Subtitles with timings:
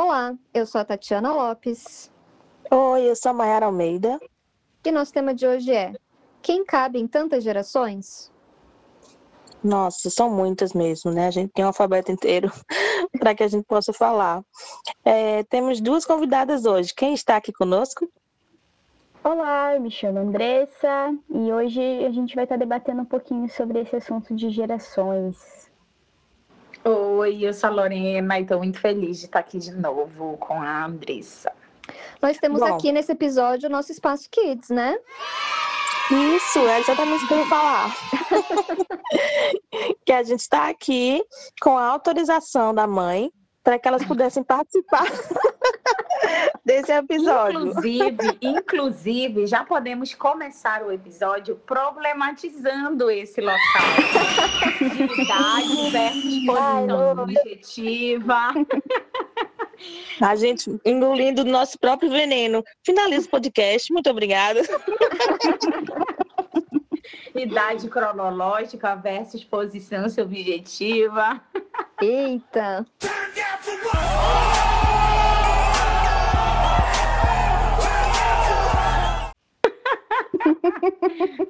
[0.00, 2.08] Olá, eu sou a Tatiana Lopes.
[2.70, 4.16] Oi, eu sou a Mayara Almeida.
[4.84, 5.92] E nosso tema de hoje é:
[6.40, 8.30] Quem cabe em tantas gerações?
[9.60, 11.26] Nossa, são muitas mesmo, né?
[11.26, 12.48] A gente tem um alfabeto inteiro
[13.18, 14.40] para que a gente possa falar.
[15.04, 16.94] É, temos duas convidadas hoje.
[16.94, 18.08] Quem está aqui conosco?
[19.24, 23.80] Olá, eu me chamo Andressa e hoje a gente vai estar debatendo um pouquinho sobre
[23.80, 25.67] esse assunto de gerações.
[26.84, 30.62] Oi, eu sou a Lorena e estou muito feliz de estar aqui de novo com
[30.62, 31.52] a Andressa.
[32.22, 34.96] Nós temos Bom, aqui nesse episódio o nosso Espaço Kids, né?
[36.36, 37.96] Isso, é exatamente o que eu ia falar.
[40.06, 41.22] que a gente está aqui
[41.60, 43.30] com a autorização da mãe
[43.62, 45.04] para que elas pudessem participar
[46.68, 47.68] desse episódio.
[47.68, 53.58] Inclusive, inclusive, já podemos começar o episódio problematizando esse local.
[55.18, 58.52] Idade versus posição objetiva.
[60.20, 62.62] A gente engolindo o nosso próprio veneno.
[62.84, 63.90] Finaliza o podcast.
[63.90, 64.60] Muito obrigada.
[67.34, 71.40] Idade cronológica versus posição subjetiva.
[72.02, 72.86] Eita!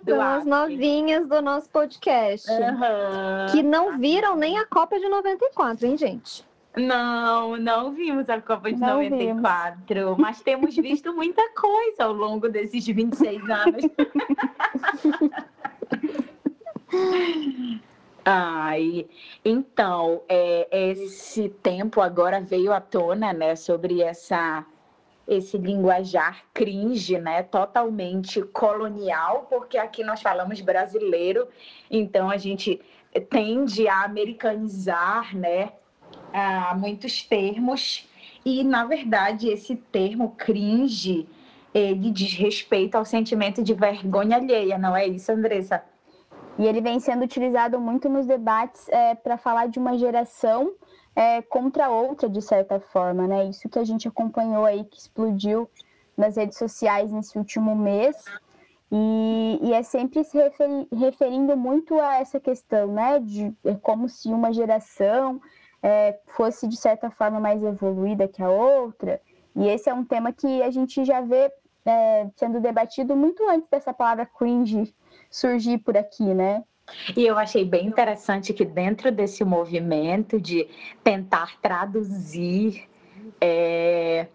[0.04, 2.48] São as novinhas do nosso podcast.
[2.50, 3.46] Uhum.
[3.50, 6.46] Que não viram nem a Copa de 94, hein, gente?
[6.76, 10.18] Não, não vimos a Copa de não 94, vimos.
[10.18, 13.84] mas temos visto muita coisa ao longo desses 26 anos.
[18.24, 19.06] Ai,
[19.44, 24.64] então, é, esse tempo agora veio à tona, né, sobre essa
[25.28, 31.46] esse linguajar cringe, né, totalmente colonial, porque aqui nós falamos brasileiro,
[31.90, 32.80] então a gente
[33.28, 35.72] tende a americanizar, né,
[36.32, 38.08] a muitos termos
[38.44, 41.28] e na verdade esse termo cringe
[41.74, 45.84] ele diz respeito ao sentimento de vergonha alheia, não é isso, Andressa?
[46.58, 50.72] E ele vem sendo utilizado muito nos debates é, para falar de uma geração
[51.18, 53.46] é, contra outra, de certa forma, né?
[53.46, 55.68] Isso que a gente acompanhou aí, que explodiu
[56.16, 58.24] nas redes sociais nesse último mês.
[58.90, 63.18] E, e é sempre se referi, referindo muito a essa questão, né?
[63.18, 65.42] De é como se uma geração
[65.82, 69.20] é, fosse, de certa forma, mais evoluída que a outra.
[69.56, 71.52] E esse é um tema que a gente já vê
[71.84, 74.94] é, sendo debatido muito antes dessa palavra cringe
[75.28, 76.62] surgir por aqui, né?
[77.16, 80.68] E eu achei bem interessante que dentro desse movimento de
[81.02, 82.88] tentar traduzir
[83.40, 84.26] é,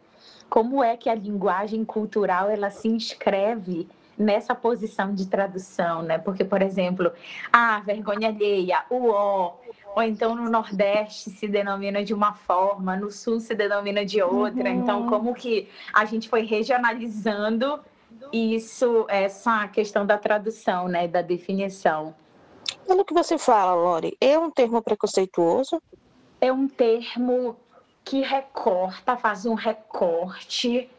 [0.50, 3.88] como é que a linguagem cultural ela se inscreve
[4.18, 6.18] nessa posição de tradução, né?
[6.18, 7.12] Porque, por exemplo,
[7.52, 9.56] a ah, vergonha alheia, o ó,
[9.96, 14.70] ou então no Nordeste se denomina de uma forma, no Sul se denomina de outra.
[14.70, 14.82] Uhum.
[14.82, 17.80] Então, como que a gente foi regionalizando
[18.32, 22.16] isso, essa questão da tradução, né, da definição?
[22.86, 25.82] Pelo que você fala, Lori, é um termo preconceituoso?
[26.40, 27.56] É um termo
[28.04, 30.90] que recorta, faz um recorte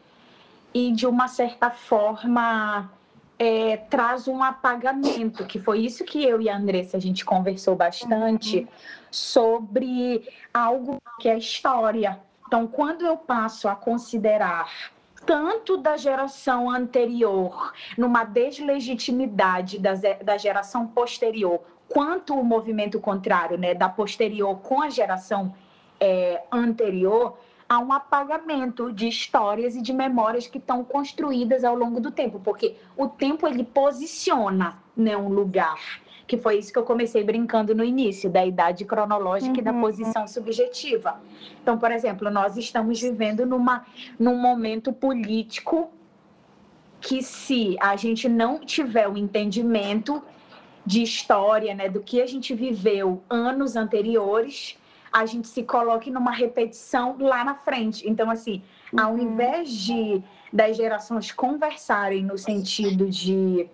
[0.73, 2.91] e, de uma certa forma,
[3.37, 7.75] é, traz um apagamento, que foi isso que eu e a Andressa a gente conversou
[7.75, 8.67] bastante
[9.11, 12.19] sobre algo que é história.
[12.47, 14.69] Então, quando eu passo a considerar
[15.25, 19.93] tanto da geração anterior, numa deslegitimidade da,
[20.23, 25.53] da geração posterior, quanto o movimento contrário, né, da posterior com a geração
[25.99, 27.37] é, anterior,
[27.67, 32.39] há um apagamento de histórias e de memórias que estão construídas ao longo do tempo,
[32.43, 35.79] porque o tempo ele posiciona né, um lugar,
[36.27, 39.59] que foi isso que eu comecei brincando no início, da idade cronológica uhum.
[39.59, 39.81] e da uhum.
[39.81, 41.19] posição subjetiva.
[41.61, 43.85] Então, por exemplo, nós estamos vivendo numa,
[44.17, 45.91] num momento político
[47.01, 50.23] que se a gente não tiver o entendimento
[50.85, 54.77] de história, né, do que a gente viveu anos anteriores,
[55.11, 58.07] a gente se coloque numa repetição lá na frente.
[58.07, 58.61] Então, assim,
[58.93, 58.99] uhum.
[58.99, 60.21] ao invés de
[60.51, 63.67] das gerações conversarem no sentido de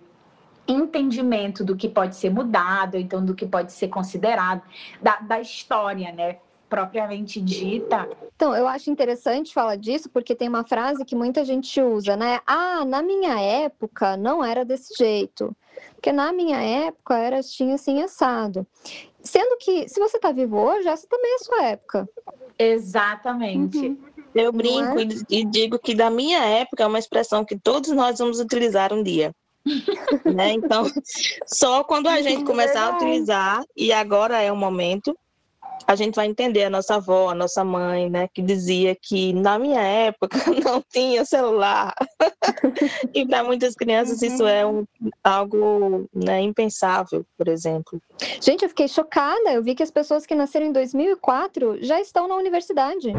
[0.66, 4.62] entendimento do que pode ser mudado, então do que pode ser considerado,
[5.00, 6.38] da, da história, né?
[6.72, 8.08] Propriamente dita.
[8.34, 12.40] Então, eu acho interessante falar disso porque tem uma frase que muita gente usa, né?
[12.46, 15.54] Ah, na minha época não era desse jeito.
[15.94, 18.66] Porque na minha época era assim, assim, assado.
[19.22, 22.08] Sendo que, se você está vivo hoje, essa também é a sua época.
[22.58, 23.78] Exatamente.
[23.78, 23.98] Uhum.
[24.34, 25.08] Eu brinco é?
[25.28, 29.02] e digo que da minha época é uma expressão que todos nós vamos utilizar um
[29.02, 29.30] dia.
[30.24, 30.52] né?
[30.52, 30.90] Então,
[31.46, 35.14] só quando a gente começar a utilizar, e agora é o momento,
[35.86, 39.58] a gente vai entender a nossa avó, a nossa mãe, né, que dizia que na
[39.58, 41.94] minha época não tinha celular.
[43.14, 44.28] e para muitas crianças uhum.
[44.28, 44.84] isso é um,
[45.22, 48.00] algo né, impensável, por exemplo.
[48.40, 49.52] Gente, eu fiquei chocada.
[49.52, 53.12] Eu vi que as pessoas que nasceram em 2004 já estão na universidade.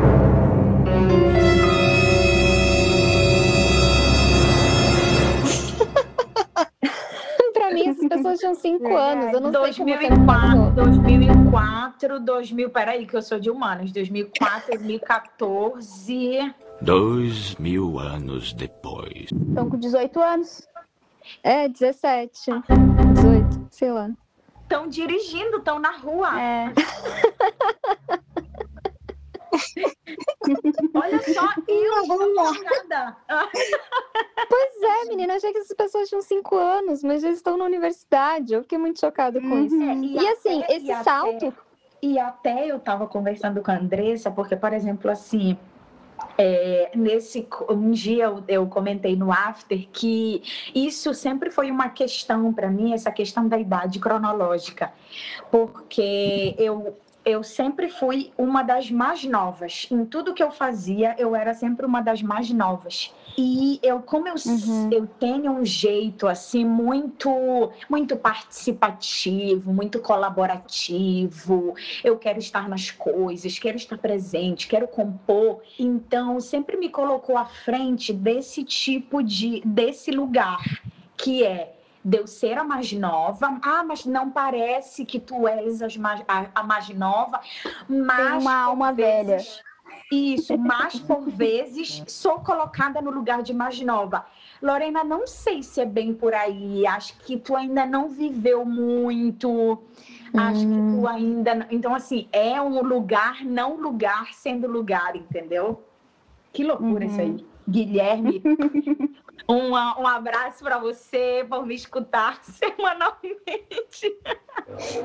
[7.74, 9.34] Mim, essas pessoas tinham cinco anos.
[9.34, 13.92] Eu não 2004, sei 2004, 2000, peraí, que eu sou de humanos.
[13.92, 16.54] 2004, 2014.
[16.82, 19.30] Dois mil anos depois.
[19.32, 20.68] Estão com 18 anos.
[21.42, 22.52] É, 17.
[23.14, 24.10] 18, sei lá.
[24.62, 26.42] Estão dirigindo, estão na rua.
[26.42, 26.74] É.
[30.94, 33.18] Olha só, eu chocada.
[34.50, 38.54] Pois é, menina, achei que essas pessoas tinham cinco anos, mas já estão na universidade.
[38.54, 39.66] Eu fiquei muito chocada com uhum.
[39.66, 39.76] isso.
[39.76, 41.48] E, e assim, esse e salto.
[41.48, 41.54] Até,
[42.02, 45.58] e até eu estava conversando com a Andressa, porque, por exemplo, assim,
[46.38, 50.42] é, nesse um dia eu, eu, comentei no after que
[50.74, 54.92] isso sempre foi uma questão para mim essa questão da idade cronológica
[55.52, 59.88] porque eu eu sempre fui uma das mais novas.
[59.90, 63.14] Em tudo que eu fazia, eu era sempre uma das mais novas.
[63.38, 64.90] E eu, como eu, uhum.
[64.92, 73.58] eu tenho um jeito assim muito, muito participativo, muito colaborativo, eu quero estar nas coisas,
[73.58, 75.62] quero estar presente, quero compor.
[75.80, 80.62] Então, sempre me colocou à frente desse tipo de, desse lugar
[81.18, 81.74] que é
[82.04, 83.60] de eu ser a mais nova.
[83.62, 87.40] Ah, mas não parece que tu és mais, a, a, mais nova.
[87.88, 89.74] Mas Tem uma alma vezes, velha.
[90.12, 94.26] Isso, mas por vezes sou colocada no lugar de mais nova.
[94.62, 96.86] Lorena, não sei se é bem por aí.
[96.86, 99.80] Acho que tu ainda não viveu muito.
[100.34, 100.70] Acho hum.
[100.70, 101.08] que tu hum.
[101.08, 101.68] ainda.
[101.70, 105.84] Então, assim, é um lugar, não lugar sendo lugar, entendeu?
[106.52, 107.12] Que loucura uhum.
[107.12, 107.53] isso aí.
[107.68, 108.42] Guilherme,
[109.48, 114.18] um, um abraço para você por me escutar semanalmente.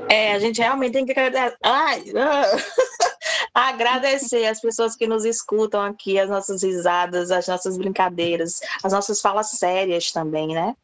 [0.09, 2.05] É, a gente realmente tem que agradecer, Ai,
[3.55, 9.21] agradecer as pessoas que nos escutam aqui, as nossas risadas, as nossas brincadeiras, as nossas
[9.21, 10.75] falas sérias também, né?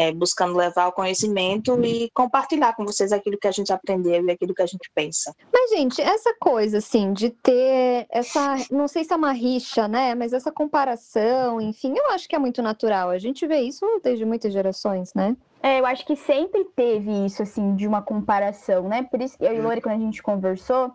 [0.00, 4.30] É, buscando levar o conhecimento e compartilhar com vocês aquilo que a gente aprendeu e
[4.30, 5.34] aquilo que a gente pensa.
[5.52, 10.14] Mas, gente, essa coisa, assim, de ter essa, não sei se é uma rixa, né,
[10.14, 13.10] mas essa comparação, enfim, eu acho que é muito natural.
[13.10, 15.36] A gente vê isso desde muitas gerações, né?
[15.62, 19.02] É, eu acho que sempre teve isso, assim, de uma comparação, né?
[19.02, 20.94] Por isso, eu e Lore, quando a gente conversou,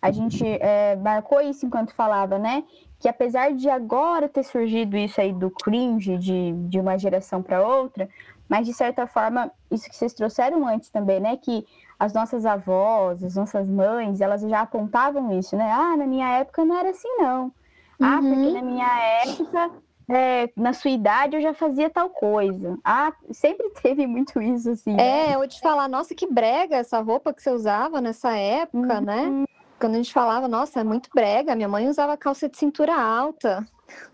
[0.00, 2.64] a gente é, marcou isso enquanto falava, né?
[2.98, 7.66] Que apesar de agora ter surgido isso aí do cringe de, de uma geração para
[7.66, 8.08] outra,
[8.48, 11.36] mas de certa forma, isso que vocês trouxeram antes também, né?
[11.36, 11.66] Que
[11.98, 15.70] as nossas avós, as nossas mães, elas já apontavam isso, né?
[15.70, 17.52] Ah, na minha época não era assim, não.
[18.00, 18.34] Ah, uhum.
[18.34, 19.70] porque na minha época,
[20.08, 22.78] é, na sua idade eu já fazia tal coisa.
[22.84, 24.94] Ah, sempre teve muito isso, assim.
[24.94, 25.30] Né?
[25.30, 29.22] É, eu te falar, nossa, que brega essa roupa que você usava nessa época, né?
[29.22, 29.40] uhum.
[29.40, 29.46] né?
[29.78, 33.66] Quando a gente falava, nossa, é muito brega, minha mãe usava calça de cintura alta.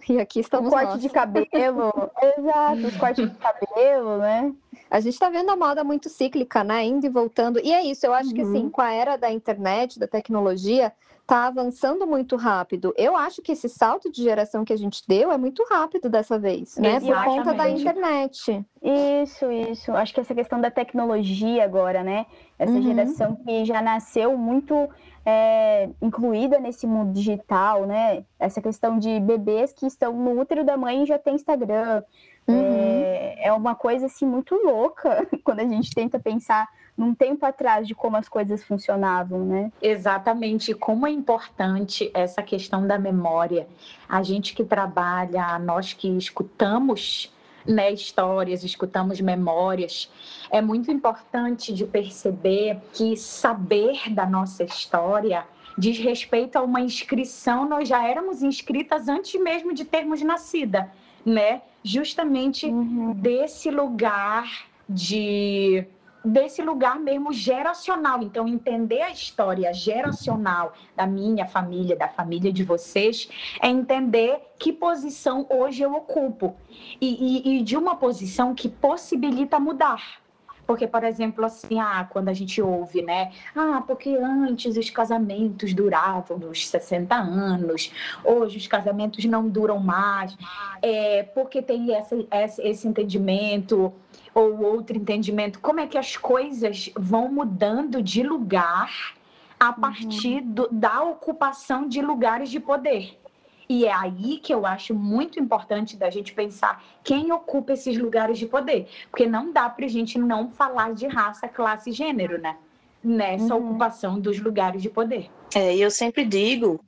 [0.08, 1.00] E aqui estamos o corte nós.
[1.00, 1.92] de cabelo,
[2.38, 4.52] exato, os cortes de cabelo, né?
[4.90, 6.84] A gente está vendo a moda muito cíclica, né?
[6.84, 7.58] Indo e voltando.
[7.60, 8.34] E é isso, eu acho uhum.
[8.34, 10.92] que assim, com a era da internet, da tecnologia,
[11.22, 12.92] está avançando muito rápido.
[12.96, 16.38] Eu acho que esse salto de geração que a gente deu é muito rápido dessa
[16.38, 17.00] vez, né?
[17.00, 18.64] Por conta da internet.
[18.82, 19.92] Isso, isso.
[19.92, 22.26] Acho que essa questão da tecnologia agora, né?
[22.58, 22.82] Essa uhum.
[22.82, 24.88] geração que já nasceu muito
[25.24, 28.24] é, incluída nesse mundo digital, né?
[28.38, 32.02] Essa questão de bebês que estão no útero da mãe e já tem Instagram.
[32.46, 32.60] Uhum.
[32.60, 37.86] É, é uma coisa assim muito louca quando a gente tenta pensar num tempo atrás
[37.86, 39.72] de como as coisas funcionavam, né?
[39.80, 43.66] Exatamente, como é importante essa questão da memória.
[44.08, 47.32] A gente que trabalha, nós que escutamos
[47.66, 50.10] né, histórias, escutamos memórias.
[50.50, 57.68] É muito importante de perceber que saber da nossa história diz respeito a uma inscrição,
[57.68, 60.92] nós já éramos inscritas antes mesmo de termos nascida,
[61.24, 61.62] né?
[61.82, 63.12] Justamente uhum.
[63.14, 65.86] desse lugar de
[66.24, 68.22] desse lugar mesmo geracional.
[68.22, 73.28] Então, entender a história geracional da minha família, da família de vocês,
[73.60, 76.54] é entender que posição hoje eu ocupo.
[77.00, 80.21] E, e, e de uma posição que possibilita mudar.
[80.66, 83.32] Porque, por exemplo, assim, ah, quando a gente ouve, né?
[83.54, 87.92] Ah, porque antes os casamentos duravam uns 60 anos,
[88.24, 90.36] hoje os casamentos não duram mais,
[90.80, 92.16] é, porque tem essa,
[92.62, 93.92] esse entendimento
[94.34, 99.14] ou outro entendimento, como é que as coisas vão mudando de lugar
[99.60, 103.21] a partir do, da ocupação de lugares de poder.
[103.68, 108.38] E é aí que eu acho muito importante da gente pensar quem ocupa esses lugares
[108.38, 108.88] de poder.
[109.10, 112.56] Porque não dá para a gente não falar de raça, classe e gênero, né?
[113.02, 113.70] Nessa uhum.
[113.70, 115.30] ocupação dos lugares de poder.
[115.54, 116.80] É, eu sempre digo,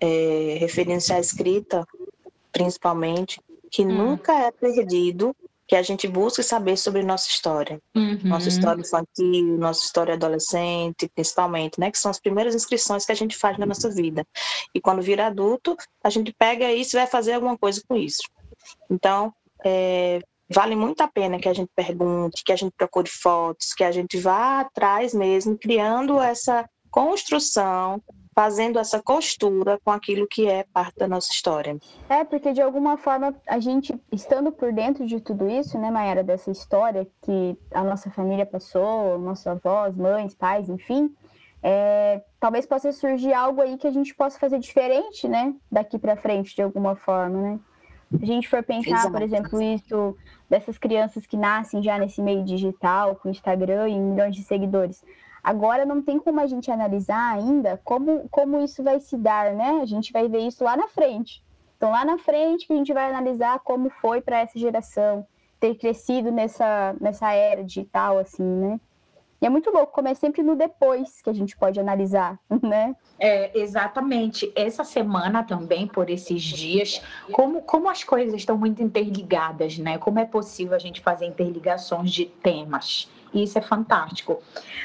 [0.00, 1.86] é, referência à escrita,
[2.50, 3.92] principalmente, que hum.
[3.92, 5.34] nunca é perdido
[5.70, 7.80] que a gente busque saber sobre nossa história.
[7.94, 8.18] Uhum.
[8.24, 11.92] Nossa história infantil, nossa história adolescente, principalmente, né?
[11.92, 14.26] Que são as primeiras inscrições que a gente faz na nossa vida.
[14.74, 18.22] E quando vira adulto, a gente pega isso e vai fazer alguma coisa com isso.
[18.90, 19.32] Então,
[19.64, 20.18] é,
[20.52, 23.92] vale muito a pena que a gente pergunte, que a gente procure fotos, que a
[23.92, 28.02] gente vá atrás mesmo, criando essa construção
[28.40, 31.76] fazendo essa costura com aquilo que é parte da nossa história.
[32.08, 36.24] É, porque de alguma forma a gente, estando por dentro de tudo isso, né, Mayara,
[36.24, 41.14] dessa história que a nossa família passou, nossos avós, mães, pais, enfim,
[41.62, 46.16] é, talvez possa surgir algo aí que a gente possa fazer diferente, né, daqui para
[46.16, 47.60] frente, de alguma forma, né?
[48.16, 49.12] Se a gente for pensar, Exato.
[49.12, 50.16] por exemplo, isso
[50.48, 55.04] dessas crianças que nascem já nesse meio digital, com Instagram e milhões de seguidores,
[55.42, 59.80] Agora não tem como a gente analisar ainda como, como isso vai se dar, né?
[59.82, 61.42] A gente vai ver isso lá na frente.
[61.76, 65.26] Então, lá na frente que a gente vai analisar como foi para essa geração
[65.58, 68.80] ter crescido nessa, nessa era digital, assim, né?
[69.40, 72.94] E é muito louco, como é sempre no depois que a gente pode analisar, né?
[73.18, 74.52] É, exatamente.
[74.54, 79.96] Essa semana também, por esses dias, como, como as coisas estão muito interligadas, né?
[79.96, 83.10] Como é possível a gente fazer interligações de temas?
[83.32, 84.40] E isso é fantástico,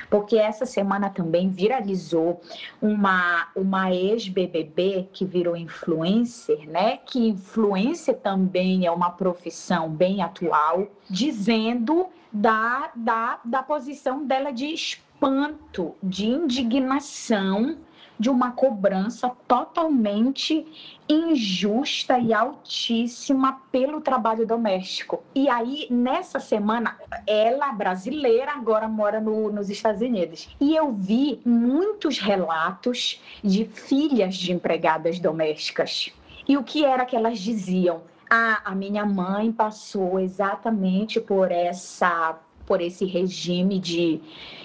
[0.09, 2.41] porque essa semana também viralizou
[2.81, 6.97] uma, uma ex-BBB que virou influencer, né?
[6.97, 14.67] Que influencer também é uma profissão bem atual, dizendo da, da, da posição dela de
[14.67, 17.77] espanto, de indignação
[18.17, 20.65] de uma cobrança totalmente
[21.07, 25.23] injusta e altíssima pelo trabalho doméstico.
[25.33, 30.49] E aí, nessa semana, ela, brasileira, agora mora no, nos Estados Unidos.
[30.59, 36.11] E eu vi muitos relatos de filhas de empregadas domésticas.
[36.47, 38.01] E o que era que elas diziam?
[38.29, 44.19] Ah, a minha mãe passou exatamente por essa por esse regime de,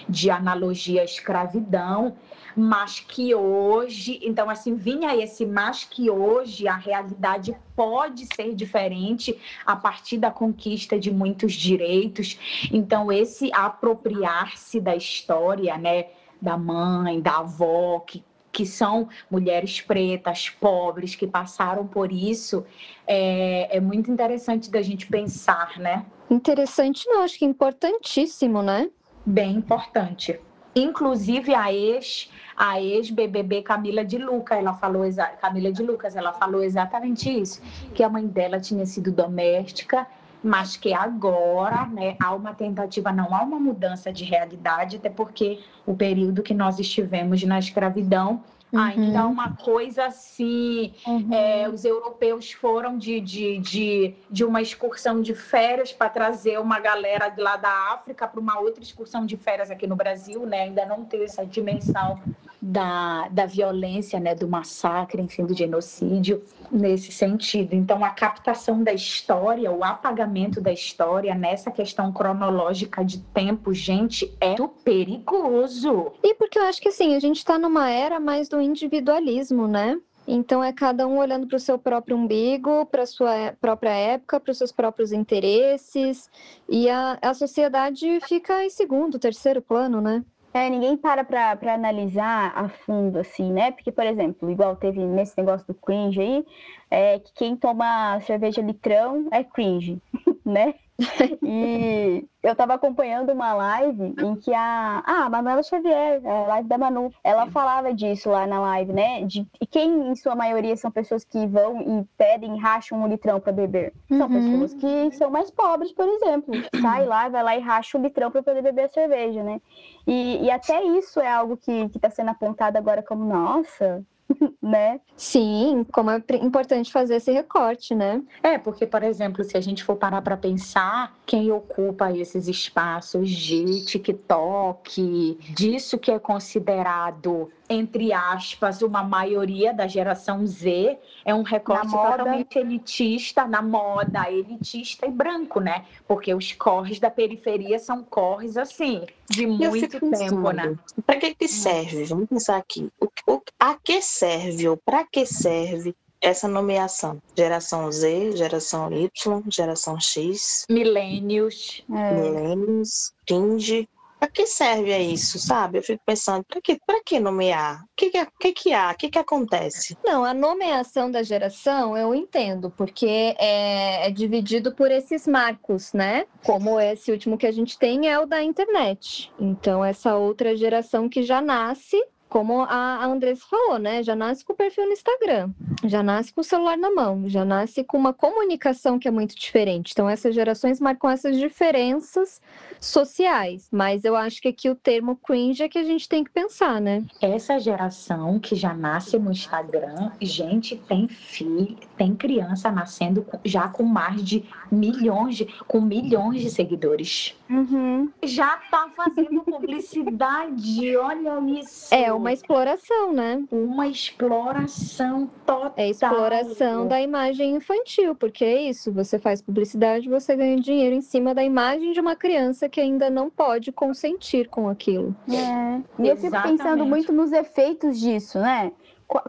[0.09, 2.17] de analogia à escravidão
[2.57, 9.39] mas que hoje, então assim, vinha esse mas que hoje a realidade pode ser diferente
[9.65, 12.39] a partir da conquista de muitos direitos.
[12.73, 16.07] Então esse apropriar-se da história, né,
[16.41, 22.65] da mãe, da avó, que que são mulheres pretas, pobres, que passaram por isso,
[23.07, 26.05] é, é muito interessante da gente pensar, né?
[26.29, 28.91] Interessante, não, acho que importantíssimo, né?
[29.25, 30.41] Bem importante.
[30.75, 35.03] Inclusive a ex a ex-BBB Camila de Lucas, ela falou
[35.41, 37.63] Camila de Lucas, ela falou exatamente isso,
[37.95, 40.07] que a mãe dela tinha sido doméstica,
[40.45, 45.61] mas que agora, né, há uma tentativa, não há uma mudança de realidade, até porque
[45.87, 48.81] o período que nós estivemos na escravidão Uhum.
[48.81, 51.35] Ainda uma coisa assim, uhum.
[51.35, 56.79] é, os europeus foram de, de, de, de uma excursão de férias para trazer uma
[56.79, 60.63] galera de lá da África para uma outra excursão de férias aqui no Brasil, né?
[60.63, 62.21] Ainda não tem essa dimensão
[62.61, 64.35] da, da violência, né?
[64.35, 67.75] Do massacre, enfim, do genocídio nesse sentido.
[67.75, 74.37] Então, a captação da história, o apagamento da história nessa questão cronológica de tempo, gente,
[74.41, 76.13] é perigoso.
[76.23, 79.99] E porque eu acho que assim, a gente está numa era mais do individualismo, né?
[80.27, 84.39] Então é cada um olhando para o seu próprio umbigo, para a sua própria época,
[84.39, 86.31] para os seus próprios interesses,
[86.69, 90.25] e a, a sociedade fica em segundo, terceiro plano, né?
[90.53, 93.71] É, ninguém para para analisar a fundo, assim, né?
[93.71, 96.45] Porque, por exemplo, igual teve nesse negócio do cringe aí,
[96.91, 100.03] é que quem toma cerveja litrão é cringe,
[100.45, 100.75] né?
[101.43, 105.03] e eu estava acompanhando uma live em que a.
[105.07, 109.25] Ah, a Manuela Xavier, a live da Manu, ela falava disso lá na live, né?
[109.25, 113.53] De quem, em sua maioria, são pessoas que vão e pedem, racham um litrão para
[113.53, 113.93] beber.
[114.09, 114.63] São uhum.
[114.63, 116.55] pessoas que são mais pobres, por exemplo.
[116.81, 119.61] Sai lá, vai lá e racha um litrão para poder beber a cerveja, né?
[120.07, 124.05] E, e até isso é algo que está sendo apontado agora como, nossa,
[124.63, 125.01] né?
[125.17, 128.23] Sim, como é importante fazer esse recorte, né?
[128.43, 133.31] É, porque, por exemplo, se a gente for parar para pensar quem ocupa esses espaços
[133.31, 141.43] de TikTok, disso que é considerado entre aspas, uma maioria da geração Z, é um
[141.43, 145.85] recorte totalmente elitista na moda, elitista e branco, né?
[146.09, 150.77] Porque os corres da periferia são corres assim, de muito tempo, né?
[151.07, 152.05] Para que que serve?
[152.07, 152.91] Vamos pensar aqui.
[153.01, 157.23] O, o, a que serve ou para que serve essa nomeação?
[157.37, 162.15] Geração Z, geração Y, geração X, milênios, é.
[162.15, 163.89] milênios, cringe,
[164.21, 165.79] para que serve isso, sabe?
[165.79, 167.83] Eu fico pensando, para que, que nomear?
[167.85, 168.91] O que, que, que, que há?
[168.91, 169.97] O que, que acontece?
[170.05, 176.27] Não, a nomeação da geração eu entendo, porque é, é dividido por esses marcos, né?
[176.45, 179.33] Como esse último que a gente tem é o da internet.
[179.41, 181.97] Então, essa outra geração que já nasce
[182.31, 184.03] como a Andressa falou, né?
[184.03, 185.51] Já nasce com o perfil no Instagram,
[185.85, 189.35] já nasce com o celular na mão, já nasce com uma comunicação que é muito
[189.37, 189.91] diferente.
[189.93, 192.41] Então, essas gerações marcam essas diferenças
[192.81, 193.69] sociais.
[193.71, 196.81] Mas eu acho que aqui o termo cringe é que a gente tem que pensar,
[196.81, 197.05] né?
[197.21, 203.83] Essa geração que já nasce no Instagram, gente, tem filho, tem criança nascendo já com
[203.83, 207.35] mais de milhões de, com milhões de seguidores.
[207.51, 208.09] Uhum.
[208.23, 211.93] Já tá fazendo publicidade, olha isso.
[211.93, 213.43] É uma exploração, né?
[213.51, 215.73] Uma exploração total.
[215.77, 221.01] É exploração da imagem infantil, porque é isso, você faz publicidade, você ganha dinheiro em
[221.01, 225.17] cima da imagem de uma criança que ainda não pode consentir com aquilo.
[225.29, 225.81] É.
[226.03, 228.71] E eu fico pensando muito nos efeitos disso, né?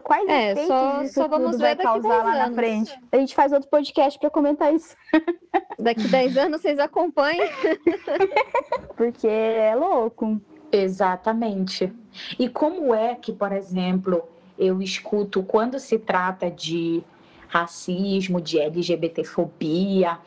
[0.04, 2.50] Quais é, efeitos só, isso só vamos vai causar lá anos.
[2.50, 3.00] na frente?
[3.10, 4.96] A gente faz outro podcast para comentar isso.
[5.76, 7.48] Daqui 10 anos vocês acompanham.
[8.96, 10.40] Porque é louco.
[10.72, 11.92] Exatamente.
[12.38, 14.26] E como é que, por exemplo,
[14.58, 17.04] eu escuto quando se trata de
[17.46, 20.18] racismo, de LGBTfobia,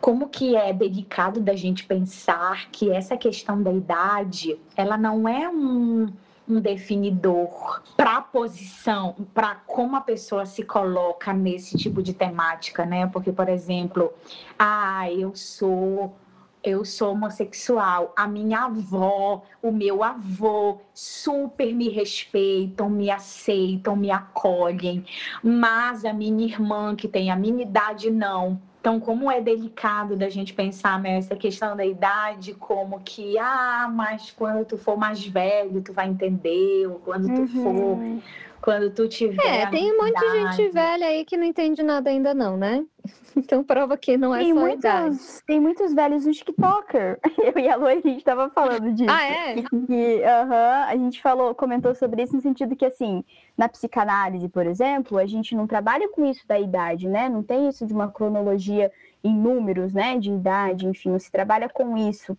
[0.00, 5.48] como que é delicado da gente pensar que essa questão da idade, ela não é
[5.48, 6.12] um
[6.48, 12.84] um definidor para a posição, para como a pessoa se coloca nesse tipo de temática,
[12.84, 13.06] né?
[13.06, 14.12] Porque, por exemplo,
[14.58, 16.14] ah, eu sou
[16.62, 24.10] eu sou homossexual, a minha avó, o meu avô super me respeitam, me aceitam, me
[24.10, 25.04] acolhem,
[25.42, 28.60] mas a minha irmã que tem a minha idade não.
[28.80, 34.32] Então, como é delicado da gente pensar nessa questão da idade, como que, ah, mas
[34.32, 37.62] quando tu for mais velho, tu vai entender, ou quando tu uhum.
[37.62, 38.22] for,
[38.60, 39.44] quando tu tiver.
[39.44, 42.84] É, tem um monte de gente velha aí que não entende nada ainda, não, né?
[43.34, 45.18] Então prova que não é tem só muitos, idade.
[45.46, 47.18] Tem muitos velhos no TikToker.
[47.42, 49.10] Eu e a Lu, a gente tava falando disso.
[49.10, 49.54] Ah, é?
[49.54, 53.24] Que, uh -huh, a gente falou, comentou sobre isso no sentido que, assim,
[53.56, 57.28] na psicanálise, por exemplo, a gente não trabalha com isso da idade, né?
[57.28, 58.92] Não tem isso de uma cronologia
[59.24, 60.18] em números, né?
[60.18, 62.36] De idade, enfim, não se trabalha com isso.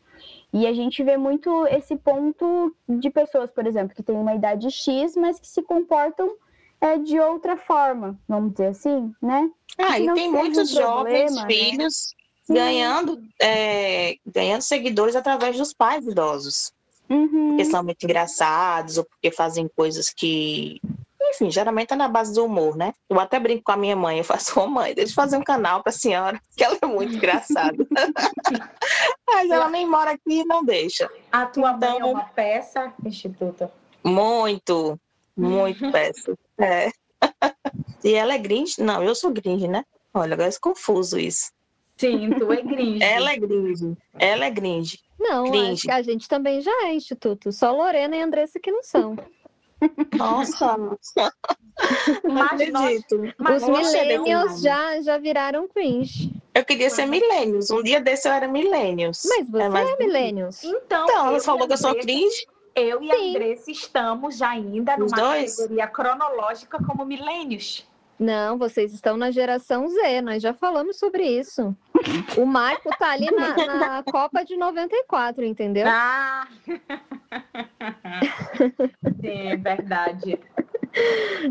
[0.51, 4.69] E a gente vê muito esse ponto de pessoas, por exemplo, que têm uma idade
[4.69, 6.35] X, mas que se comportam
[6.83, 9.49] é, de outra forma, vamos dizer assim, né?
[9.77, 11.47] Ah, e tem muitos um jovens problema, né?
[11.47, 12.13] filhos
[12.49, 12.55] né?
[12.55, 16.73] ganhando, é, ganhando seguidores através dos pais idosos.
[17.09, 17.49] Uhum.
[17.49, 20.81] Porque são muito engraçados ou porque fazem coisas que.
[21.21, 22.93] Enfim, geralmente é na base do humor, né?
[23.09, 25.43] Eu até brinco com a minha mãe, eu faço, ô mãe, deixa eu fazer um
[25.43, 27.77] canal pra senhora, que ela é muito engraçada.
[29.25, 31.09] Mas ela nem mora aqui e não deixa.
[31.31, 33.71] A tua então, mãe é uma peça, Instituto?
[34.03, 34.99] Muito,
[35.37, 36.37] muito peça.
[36.57, 36.89] É.
[38.03, 38.81] E ela é gringe?
[38.81, 39.85] Não, eu sou gringe, né?
[40.13, 41.51] Olha, agora é confuso isso.
[41.97, 43.01] Sim, tu é gringe.
[43.03, 43.97] ela é gringe.
[44.19, 44.99] Ela é gringe.
[45.19, 47.51] Não, acho que a gente também já é instituto.
[47.51, 49.15] Só Lorena e Andressa que não são.
[50.15, 50.77] Nossa,
[52.23, 53.33] mas acredito.
[53.37, 56.31] Mas Os millennials já, já viraram cringe.
[56.53, 57.69] Eu queria ser millennials.
[57.71, 59.23] Um dia desse eu era millennials.
[59.25, 59.89] Mas você é, mais...
[59.89, 60.63] é millennials.
[60.63, 62.45] Então, então ela falou que eu sou cringe.
[62.75, 67.87] Eu e a Andressa estamos ainda numa categoria cronológica como milênios.
[68.19, 71.75] Não, vocês estão na geração Z, nós já falamos sobre isso.
[72.37, 75.85] O Marco tá ali na, na Copa de 94, entendeu?
[75.87, 76.47] Ah!
[79.21, 80.39] Sim, verdade.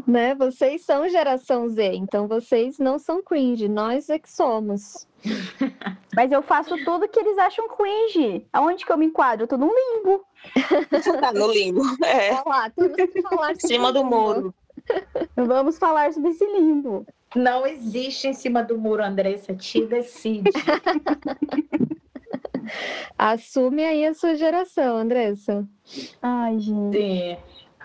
[0.07, 0.35] né?
[0.35, 5.07] Vocês são geração Z, então vocês não são cringe, nós é que somos.
[6.15, 8.47] Mas eu faço tudo que eles acham cringe.
[8.53, 9.45] Aonde que eu me enquadro?
[9.45, 10.23] Eu tô no limbo.
[11.21, 11.83] Tá no limbo.
[12.05, 12.33] É.
[12.33, 14.55] Olha lá, temos que falar em cima do muro.
[15.37, 17.07] Vamos falar sobre esse limbo.
[17.35, 19.55] Não existe em cima do muro, Andressa.
[19.55, 20.51] Te decide.
[23.17, 25.67] Assume aí a sua geração, Andressa.
[26.21, 26.97] Ai, gente.
[26.97, 27.37] Sim.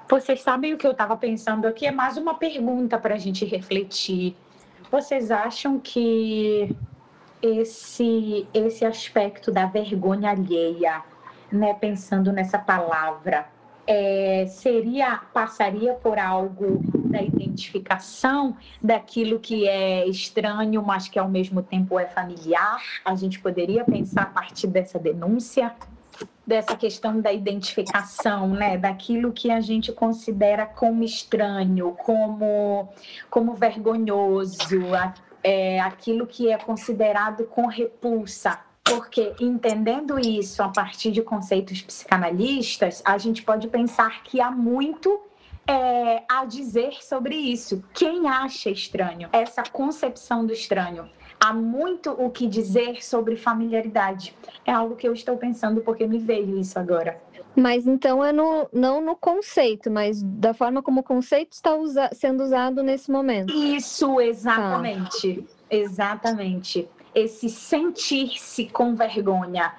[0.10, 1.86] Vocês sabem o que eu estava pensando aqui?
[1.86, 4.36] É mais uma pergunta para a gente refletir.
[4.90, 6.74] Vocês acham que
[7.42, 11.04] esse, esse aspecto da vergonha alheia,
[11.52, 13.48] né, pensando nessa palavra,
[13.88, 21.64] é, seria passaria por algo da identificação daquilo que é estranho, mas que ao mesmo
[21.64, 22.82] tempo é familiar.
[23.06, 25.74] A gente poderia pensar a partir dessa denúncia,
[26.46, 32.90] dessa questão da identificação, né, daquilo que a gente considera como estranho, como
[33.30, 34.82] como vergonhoso,
[35.42, 43.02] é, aquilo que é considerado com repulsa porque entendendo isso a partir de conceitos psicanalistas,
[43.06, 45.22] a gente pode pensar que há muito
[45.68, 47.84] é, a dizer sobre isso.
[47.94, 49.30] Quem acha estranho?
[49.34, 51.10] Essa concepção do estranho.
[51.40, 54.34] Há muito o que dizer sobre familiaridade.
[54.66, 57.22] É algo que eu estou pensando porque me veio isso agora.
[57.56, 62.10] Mas então é no, não no conceito, mas da forma como o conceito está usa,
[62.14, 63.52] sendo usado nesse momento.
[63.52, 65.46] Isso, exatamente.
[65.48, 65.58] Ah.
[65.70, 66.88] Exatamente
[67.20, 69.76] esse sentir-se com vergonha?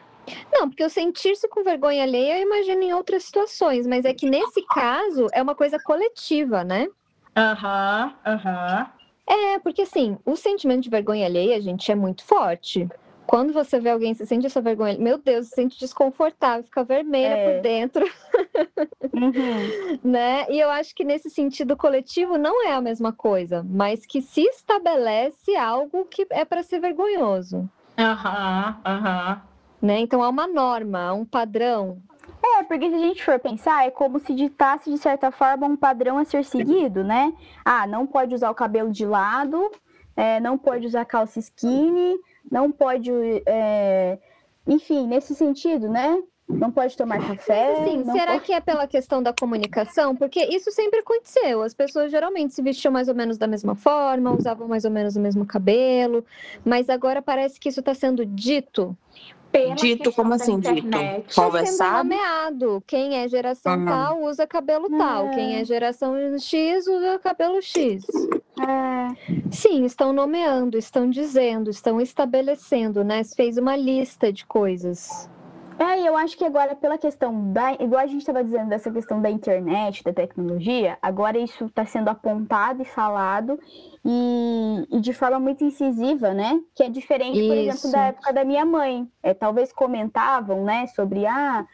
[0.52, 4.28] Não, porque o sentir-se com vergonha alheia eu imagino em outras situações, mas é que
[4.28, 6.86] nesse caso é uma coisa coletiva, né?
[7.36, 8.78] Aham, uhum, aham.
[8.80, 8.98] Uhum.
[9.30, 12.88] É, porque assim, o sentimento de vergonha alheia, gente, é muito forte.
[13.28, 17.34] Quando você vê alguém se sente essa vergonha, meu Deus, se sente desconfortável, fica vermelha
[17.34, 17.52] é.
[17.52, 18.10] por dentro.
[19.12, 20.00] Uhum.
[20.02, 20.46] né?
[20.48, 24.40] E eu acho que nesse sentido coletivo não é a mesma coisa, mas que se
[24.40, 27.68] estabelece algo que é para ser vergonhoso.
[27.98, 29.42] Aham, uhum, aham.
[29.82, 29.86] Uhum.
[29.86, 30.00] Né?
[30.00, 31.98] Então há uma norma, um padrão.
[32.42, 35.76] É, porque se a gente for pensar, é como se ditasse, de certa forma, um
[35.76, 37.30] padrão a ser seguido, né?
[37.62, 39.70] Ah, não pode usar o cabelo de lado,
[40.16, 42.18] é, não pode usar calça skinny,
[42.50, 43.10] não pode,
[43.46, 44.18] é,
[44.66, 46.22] enfim, nesse sentido, né?
[46.48, 47.76] Não pode tomar café.
[47.84, 48.44] Sim, será pode...
[48.44, 50.16] que é pela questão da comunicação?
[50.16, 51.62] Porque isso sempre aconteceu.
[51.62, 55.14] As pessoas geralmente se vestiam mais ou menos da mesma forma, usavam mais ou menos
[55.14, 56.24] o mesmo cabelo,
[56.64, 58.96] mas agora parece que isso está sendo dito
[59.50, 60.86] pela dito como assim dito
[61.34, 63.86] conversado nomeado quem é geração uhum.
[63.86, 64.98] tal usa cabelo é.
[64.98, 68.04] tal quem é geração X usa cabelo X
[68.60, 69.50] é.
[69.50, 75.30] sim estão nomeando estão dizendo estão estabelecendo né fez uma lista de coisas
[75.78, 77.72] é, e eu acho que agora, pela questão da.
[77.74, 82.08] Igual a gente estava dizendo dessa questão da internet, da tecnologia, agora isso está sendo
[82.08, 83.60] apontado e falado,
[84.04, 86.60] e, e, de forma muito incisiva, né?
[86.74, 87.86] Que é diferente, por isso.
[87.86, 89.08] exemplo, da época da minha mãe.
[89.22, 91.24] É, talvez comentavam, né, sobre.
[91.26, 91.64] Ah,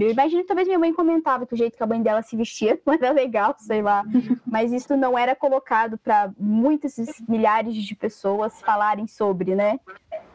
[0.00, 2.36] eu imagino que talvez minha mãe comentava que o jeito que a mãe dela se
[2.36, 4.04] vestia não era legal, sei lá.
[4.46, 6.94] Mas isso não era colocado para muitas
[7.28, 9.80] milhares de pessoas falarem sobre, né?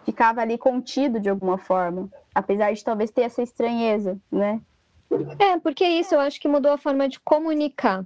[0.04, 4.62] Ficava ali contido de alguma forma apesar de talvez ter essa estranheza, né?
[5.40, 8.06] É, porque isso eu acho que mudou a forma de comunicar.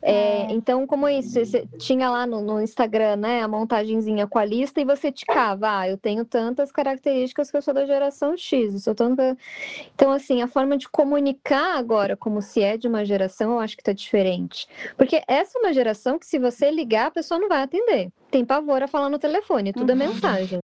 [0.00, 0.46] É, é.
[0.50, 4.80] então, como isso, você tinha lá no, no, Instagram, né, a montagenzinha com a lista
[4.80, 8.78] e você ticava, ah, eu tenho tantas características que eu sou da geração X, eu
[8.78, 9.20] sou tanto...
[9.94, 13.76] Então, assim, a forma de comunicar agora, como se é de uma geração, eu acho
[13.76, 14.68] que tá diferente.
[14.96, 18.10] Porque essa é uma geração que se você ligar, a pessoa não vai atender.
[18.30, 20.02] Tem pavor a falar no telefone, tudo é uhum.
[20.02, 20.60] é mensagem.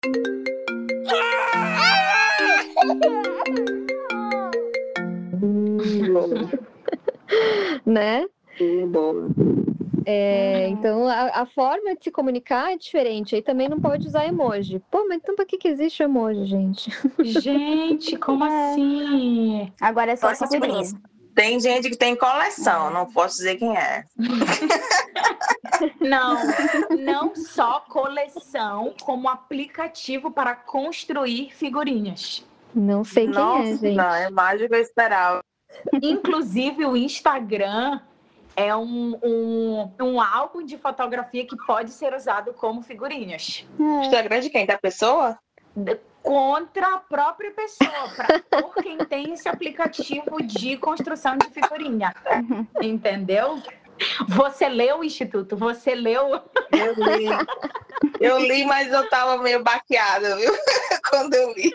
[7.86, 8.26] né?
[8.88, 9.28] Bom.
[10.06, 13.34] É, então a, a, forma de se comunicar é diferente.
[13.34, 14.82] Aí também não pode usar emoji.
[14.90, 16.90] Pô, mas então pra que, que existe emoji, gente?
[17.20, 18.72] Gente, como é.
[18.72, 19.72] assim?
[19.80, 20.82] Agora é só figurinha.
[21.34, 24.04] Tem gente que tem coleção, não posso dizer quem é.
[25.98, 26.36] Não,
[26.98, 32.44] não só coleção, como aplicativo para construir figurinhas.
[32.74, 33.96] Não sei quem é, Nossa, é, gente.
[33.96, 35.42] Não, é mais do que eu esperava.
[36.02, 38.00] Inclusive, o Instagram
[38.56, 43.66] é um, um, um álbum de fotografia que pode ser usado como figurinhas.
[43.78, 44.06] É.
[44.06, 44.66] Instagram de quem?
[44.66, 45.38] Da pessoa?
[46.22, 52.14] Contra a própria pessoa, pra, por quem tem esse aplicativo de construção de figurinha.
[52.82, 53.62] Entendeu?
[54.28, 55.56] Você leu o Instituto?
[55.56, 56.40] Você leu?
[56.72, 57.26] Eu li.
[58.18, 60.52] Eu li, mas eu tava meio baqueada, viu?
[61.08, 61.72] Quando eu li.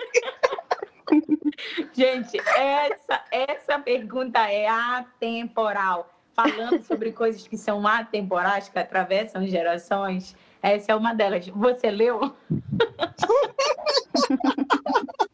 [1.94, 6.12] Gente, essa, essa pergunta é atemporal.
[6.34, 11.48] Falando sobre coisas que são atemporais, que atravessam gerações, essa é uma delas.
[11.48, 12.36] Você leu?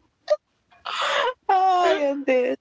[1.48, 2.56] Ai, meu Deus.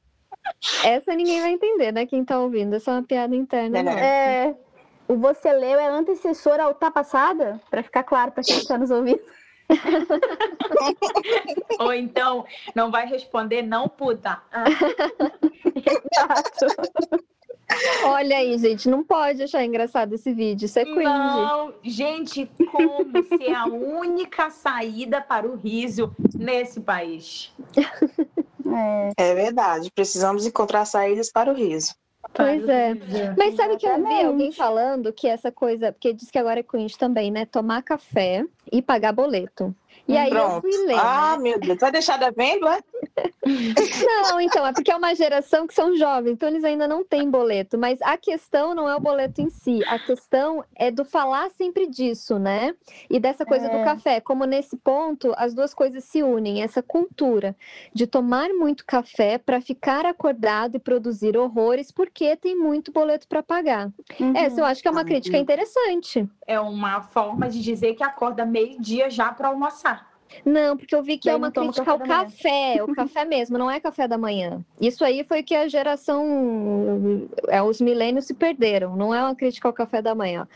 [0.84, 2.08] Essa ninguém vai entender, né?
[2.08, 2.76] Quem tá ouvindo.
[2.76, 3.80] Essa é uma piada interna.
[3.80, 4.48] É.
[4.48, 4.56] é
[5.12, 7.60] o você leu é antecessor ao tá passada?
[7.70, 9.20] Para ficar claro para quem está nos ouvindo.
[11.80, 14.42] Ou então, não vai responder não, puta.
[15.76, 16.66] Exato.
[18.04, 21.04] Olha aí, gente, não pode achar engraçado esse vídeo, isso é cringe.
[21.04, 27.54] Não, gente, como se é a única saída para o riso nesse país.
[29.18, 29.92] É, É verdade.
[29.92, 31.96] Precisamos encontrar saídas para o riso.
[32.34, 32.94] Pois é.
[33.38, 36.64] Mas sabe que eu vi alguém falando que essa coisa, porque diz que agora é
[36.64, 37.46] cringe também, né?
[37.46, 39.76] Tomar café e pagar boleto.
[40.08, 40.62] E aí eu Pronto.
[40.62, 40.98] fui ler.
[40.98, 41.44] Ah, né?
[41.44, 41.80] meu Deus.
[41.80, 42.80] Vai deixar devendo, é?
[43.46, 47.30] Não, então, é porque é uma geração que são jovens, então eles ainda não têm
[47.30, 47.78] boleto.
[47.78, 51.88] Mas a questão não é o boleto em si, a questão é do falar sempre
[51.88, 52.74] disso, né?
[53.10, 53.84] E dessa coisa do É.
[53.84, 54.20] café.
[54.22, 57.56] Como nesse ponto as duas coisas se unem, essa cultura
[57.94, 63.44] de tomar muito café para ficar acordado e produzir horrores, porque tem muito boleto para
[63.44, 63.90] pagar.
[64.20, 64.34] uhum.
[64.36, 65.44] Essa eu acho que é uma crítica uhum.
[65.44, 66.28] interessante.
[66.48, 70.12] É uma forma de dizer que acorda meio-dia já para almoçar.
[70.46, 73.70] Não, porque eu vi que é uma crítica ao café café, o café mesmo, não
[73.70, 74.64] é café da manhã.
[74.80, 79.68] Isso aí foi que a geração, é, os milênios se perderam, não é uma crítica
[79.68, 80.48] ao café da manhã.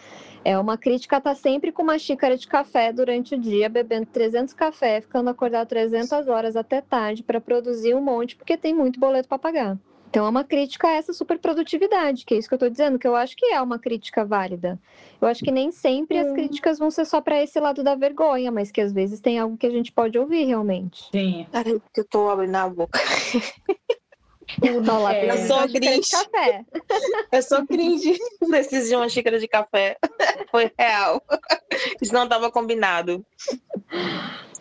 [0.45, 4.05] É uma crítica a estar sempre com uma xícara de café durante o dia, bebendo
[4.05, 8.99] 300 café, ficando acordado 300 horas até tarde para produzir um monte, porque tem muito
[8.99, 9.77] boleto para pagar.
[10.15, 13.05] Então é uma crítica a essa superprodutividade, que é isso que eu estou dizendo, que
[13.05, 14.79] eu acho que é uma crítica válida.
[15.19, 18.49] Eu acho que nem sempre as críticas vão ser só para esse lado da vergonha,
[18.49, 21.09] mas que às vezes tem algo que a gente pode ouvir realmente.
[21.11, 21.45] Sim.
[21.93, 22.97] Eu tô abrindo a boca.
[25.01, 25.31] Lá, É.
[25.31, 26.11] Eu sou de grinch.
[26.11, 26.63] café.
[27.31, 28.17] Eu sou cringe.
[28.49, 29.97] Preciso de uma xícara de café.
[30.51, 31.21] Foi real.
[32.01, 33.25] Isso não estava combinado.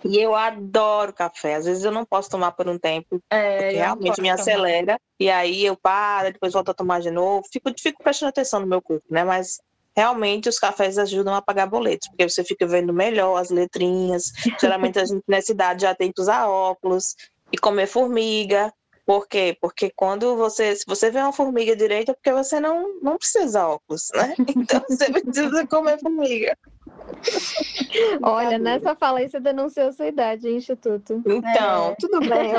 [0.05, 1.55] E eu adoro café.
[1.55, 4.35] Às vezes eu não posso tomar por um tempo, É, porque realmente me tomar.
[4.41, 5.01] acelera.
[5.19, 7.47] E aí eu paro, depois volto a tomar de novo.
[7.53, 9.25] Fico, fico prestando atenção no meu corpo, né?
[9.25, 9.61] Mas
[9.97, 14.25] realmente os cafés ajudam a pagar boletos, porque você fica vendo melhor as letrinhas.
[14.61, 17.15] Geralmente a gente nessa idade já tem que usar óculos
[17.53, 18.73] e comer formiga.
[19.07, 19.57] Por quê?
[19.61, 23.67] Porque quando você, se você vê uma formiga direita, é porque você não, não precisa
[23.67, 24.35] óculos, né?
[24.57, 26.57] Então você precisa comer formiga.
[28.23, 31.23] Olha, nessa fala aí você denunciou sua idade, hein, Instituto?
[31.27, 31.97] Então, É.
[32.01, 32.53] tudo bem,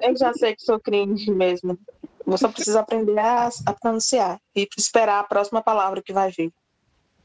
[0.00, 1.78] eu já sei que sou cringe mesmo.
[2.26, 6.52] Eu só preciso aprender a, a pronunciar e esperar a próxima palavra que vai vir.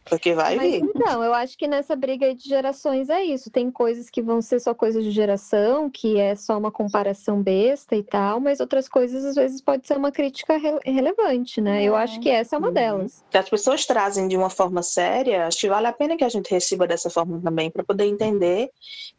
[0.06, 0.84] Porque vai Mas vir.
[0.84, 3.50] então, eu acho que nessa briga aí de gerações é isso.
[3.50, 7.96] Tem coisas que vão ser só coisas de geração, que é só uma comparação besta
[7.96, 11.84] e tal, mas outras coisas às vezes pode ser uma crítica re- relevante, né?
[11.84, 12.04] Eu É.
[12.04, 12.74] acho que essa é uma Uhum.
[12.74, 13.24] delas.
[13.32, 16.30] Se as pessoas trazem de uma forma séria, acho que vale a pena que a
[16.30, 18.70] gente receba dessa forma também, para poder entender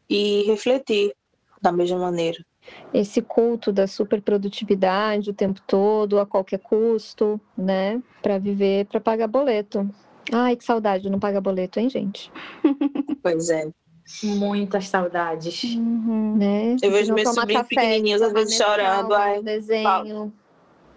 [0.09, 1.15] e refletir
[1.63, 2.45] da mesma maneira.
[2.93, 8.03] Esse culto da superprodutividade o tempo todo, a qualquer custo, né?
[8.23, 9.89] Para viver, para pagar boleto.
[10.33, 12.33] Ai, que saudade de não pagar boleto, hein, gente?
[13.23, 13.71] Pois é.
[14.23, 15.63] Muitas saudades.
[15.65, 16.37] Uhum.
[16.37, 16.77] Né?
[16.83, 20.33] Eu vejo meus sobrinhos pequenininhos, às vezes, chorando, ver ai, desenho.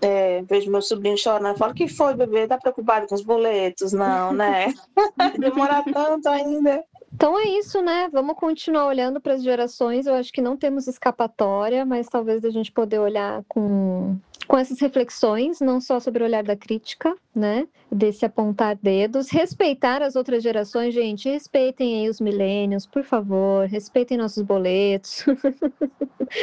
[0.01, 1.57] É, vejo meu sobrinho chorando.
[1.57, 2.47] Falo, que foi, bebê?
[2.47, 3.93] Tá preocupado com os boletos?
[3.93, 4.73] Não, né?
[5.39, 6.83] Demora tanto ainda.
[7.13, 8.09] Então é isso, né?
[8.11, 10.05] Vamos continuar olhando para as gerações.
[10.05, 14.79] Eu acho que não temos escapatória, mas talvez a gente poder olhar com, com essas
[14.79, 17.67] reflexões, não só sobre o olhar da crítica, né?
[17.91, 21.29] Desse apontar dedos, respeitar as outras gerações, gente.
[21.29, 23.67] Respeitem aí os milênios, por favor.
[23.67, 25.25] Respeitem nossos boletos,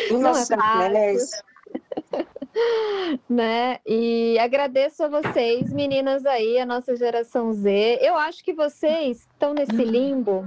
[0.08, 0.56] E Não nossos é
[3.28, 3.78] né?
[3.86, 7.98] E agradeço a vocês, meninas aí, a nossa geração Z.
[8.00, 10.46] Eu acho que vocês estão nesse limbo.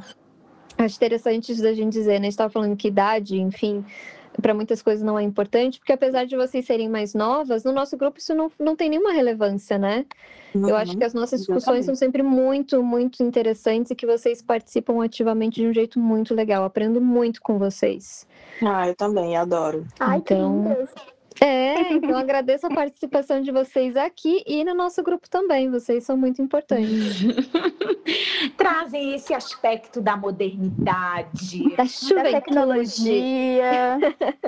[0.78, 2.20] Acho interessante isso da gente dizer, né?
[2.20, 3.84] A gente estava falando que idade, enfim,
[4.42, 7.98] para muitas coisas não é importante, porque apesar de vocês serem mais novas, no nosso
[7.98, 10.06] grupo isso não, não tem nenhuma relevância, né?
[10.56, 10.98] Eu acho Uhum.
[11.00, 15.68] que as nossas discussões são sempre muito, muito interessantes e que vocês participam ativamente de
[15.68, 16.64] um jeito muito legal.
[16.64, 18.26] Aprendo muito com vocês.
[18.64, 19.86] Ah, eu também, adoro.
[20.00, 20.90] Ai, Então- que lindas.
[21.42, 25.70] É, então agradeço a participação de vocês aqui e no nosso grupo também.
[25.70, 27.24] Vocês são muito importantes.
[28.58, 32.32] Trazem esse aspecto da modernidade, Da Da juventude.
[32.32, 34.00] tecnologia.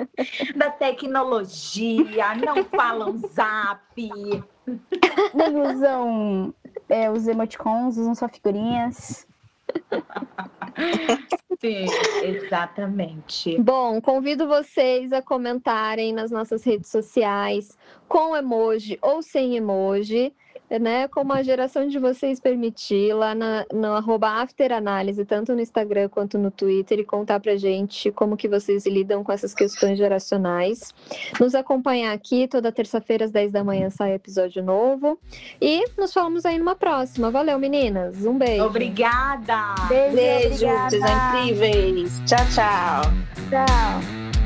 [0.56, 3.80] da tecnologia, não falam zap.
[3.96, 6.54] Nem usam
[6.88, 9.26] é, os emoticons, usam só figurinhas.
[11.60, 11.86] Sim,
[12.22, 13.58] exatamente.
[13.58, 17.76] Bom, convido vocês a comentarem nas nossas redes sociais
[18.08, 20.32] com emoji ou sem emoji,
[20.78, 21.08] né?
[21.08, 26.38] Como a geração de vocês permitir, lá na, no arroba afteranálise, tanto no Instagram quanto
[26.38, 30.94] no Twitter, e contar pra gente como que vocês lidam com essas questões geracionais.
[31.40, 35.18] Nos acompanhar aqui, toda terça-feira às 10 da manhã sai episódio novo.
[35.60, 37.30] E nos falamos aí numa próxima.
[37.30, 38.24] Valeu, meninas.
[38.24, 38.64] Um beijo.
[38.64, 39.74] Obrigada.
[39.88, 40.90] Beijo, Beijo, obrigada.
[40.90, 42.22] vocês são incríveis.
[42.26, 43.02] Tchau, tchau.
[43.50, 44.39] Tchau.